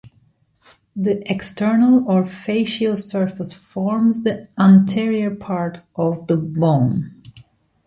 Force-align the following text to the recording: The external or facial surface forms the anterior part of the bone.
The 0.95 1.21
external 1.31 2.09
or 2.09 2.25
facial 2.25 2.97
surface 2.97 3.53
forms 3.53 4.23
the 4.23 4.47
anterior 4.57 5.35
part 5.35 5.81
of 5.95 6.25
the 6.25 6.37
bone. 6.37 7.21